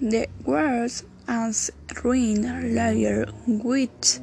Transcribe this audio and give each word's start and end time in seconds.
The 0.00 0.26
words 0.44 1.04
as 1.28 1.70
ruin 2.02 2.74
layer 2.74 3.26
which 3.46 4.18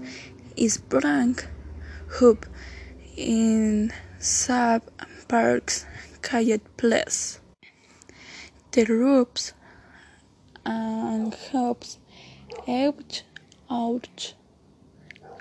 is 0.57 0.77
blank 0.77 1.47
hoop 2.19 2.45
in 3.15 3.93
sub 4.19 4.81
parks 5.29 5.85
Kayet 6.21 6.61
Place. 6.75 7.39
The 8.71 8.83
roofs 8.85 9.53
and 10.65 11.33
hoops 11.33 11.99
out 12.67 13.23
out 13.69 14.33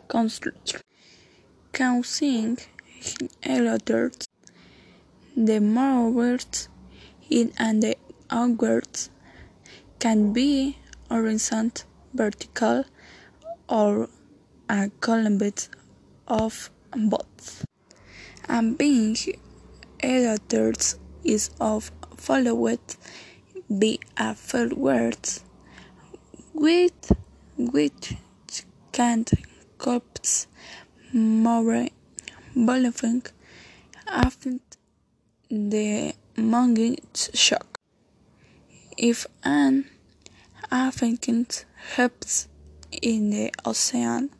construction 0.07 0.80
causing 1.73 2.59
elevators 3.43 4.29
the 5.37 5.59
movers 5.59 6.69
in 7.33 7.53
and 7.59 7.83
the 7.83 7.96
outwards 8.31 9.09
can 9.99 10.32
be 10.32 10.79
horizontal, 11.09 11.89
vertical, 12.13 12.85
or 13.68 14.09
a 14.68 14.90
column 15.00 15.40
of 16.29 16.71
both. 16.95 17.64
And 18.49 18.76
being 18.76 19.17
editors 20.00 20.99
is 21.25 21.50
of 21.61 21.90
followed 22.17 22.81
by 23.71 23.99
a 24.17 24.35
full 24.35 24.68
words 24.76 25.43
with 26.53 27.12
which 27.57 28.14
can 28.93 29.25
copes 29.79 30.46
more 31.12 31.89
volume 32.55 33.23
after 34.06 34.59
the 35.48 36.14
moment 36.36 37.31
shock. 37.34 37.78
If 38.97 39.27
an 39.42 39.86
affectant 40.70 41.65
happens 41.97 42.48
in 42.91 43.31
the 43.31 43.53
ocean, 43.65 44.31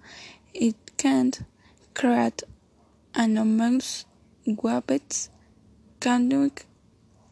it 0.55 0.77
can 0.97 1.33
create 1.95 2.43
enormous 3.17 4.05
waves, 4.47 5.31
counting 6.01 6.53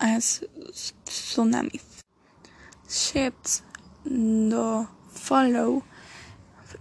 as 0.01 0.43
tsunamis. 0.73 2.03
Ships 2.89 3.63
do 4.05 4.89
follow 5.11 5.85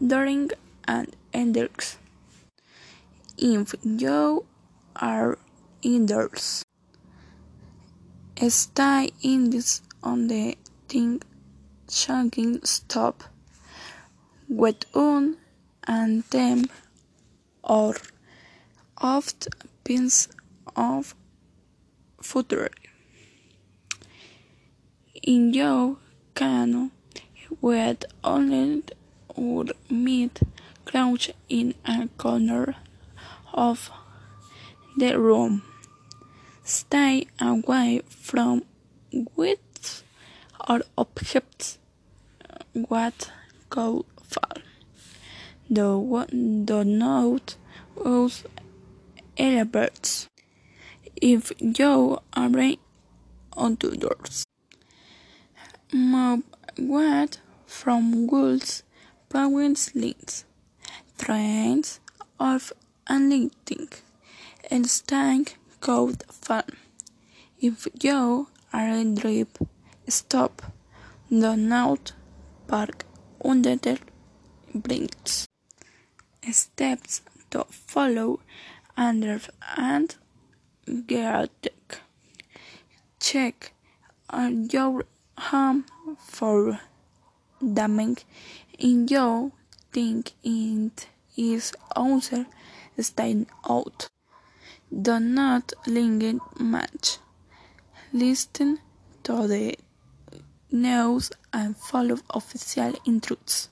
during 0.06 0.50
and 0.88 1.16
endings. 1.34 1.98
If 3.38 3.75
you 3.84 4.46
are 4.96 5.38
indoors, 5.81 6.64
stay 8.48 9.12
this 9.22 9.82
on 10.02 10.28
the 10.28 10.58
thing 10.88 11.22
shaking 11.90 12.64
stop 12.64 13.23
with 14.48 14.86
un 14.96 15.36
and 15.86 16.23
them 16.30 16.66
or 17.64 17.96
oft 18.98 19.50
pins 19.84 20.30
of 20.76 21.16
future. 22.22 22.70
In 25.22 25.53
your 25.53 25.98
canoe 26.34 26.92
with 27.59 28.06
only 28.24 28.84
would 29.36 29.74
meet 29.90 30.40
crouch 30.86 31.31
in 31.50 31.76
a 31.86 32.08
corner 32.18 32.76
of 33.53 33.90
the 34.98 35.20
room. 35.20 35.69
Stay 36.70 37.25
away 37.42 38.03
from 38.08 38.64
widths 39.36 40.03
or 40.70 40.81
objects 41.00 41.80
uh, 42.48 42.58
what 42.73 43.31
could 43.72 44.06
fall. 44.22 44.62
Do, 45.74 46.28
do 46.30 46.84
not 46.84 47.56
use 48.06 48.44
elevators 49.35 50.30
if 51.19 51.52
you 51.59 52.19
are 52.34 52.75
outdoors. 53.57 54.46
Move 55.91 56.44
what 56.78 57.40
from 57.66 58.28
goods, 58.28 58.84
powered 59.28 59.80
links, 59.96 60.46
trains, 61.18 62.00
of 62.40 62.72
unlimiting, 63.07 63.91
and 64.69 64.88
staying 64.88 65.47
code 65.79 66.23
fun. 66.29 66.63
If 67.59 67.88
you 68.01 68.47
are 68.73 68.90
a 68.90 69.03
drip, 69.03 69.57
stop, 70.07 70.62
do 71.29 71.56
not 71.56 72.13
park 72.67 73.06
under 73.44 73.75
the 73.75 74.00
blinks. 74.73 75.47
Steps 76.51 77.22
to 77.51 77.66
follow 77.69 78.39
under 78.97 79.39
and 79.78 80.16
geodeck. 80.88 82.00
Check 83.19 83.73
on 84.29 84.69
your 84.72 85.06
home 85.38 85.85
for 86.18 86.79
damage 87.62 88.25
in 88.78 89.07
your 89.07 89.51
think 89.91 90.34
it 90.44 91.07
is 91.38 91.73
also 91.95 92.45
staying 93.00 93.47
out. 93.69 94.07
Do 94.91 95.19
not 95.19 95.73
linger 95.85 96.39
much. 96.57 97.19
Listen 98.11 98.79
to 99.23 99.47
the 99.47 99.77
news 100.72 101.31
and 101.53 101.77
follow 101.77 102.17
official 102.29 102.94
instructions. 103.05 103.69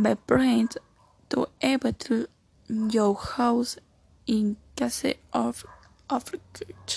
Be 0.00 0.14
prepared 0.14 0.76
to 1.30 1.46
evacuate 1.60 2.28
your 2.68 3.14
house 3.14 3.78
in 4.26 4.56
case 4.74 5.14
of 5.32 5.64
earthquake. 6.10 6.94